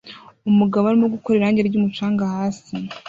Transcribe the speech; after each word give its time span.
Umugabo 0.49 0.83
arimo 0.85 1.07
gukora 1.15 1.35
irangi 1.37 1.61
ryumucanga 1.67 2.23
hasi 2.35 2.73